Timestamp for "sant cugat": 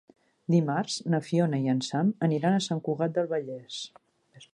2.69-3.15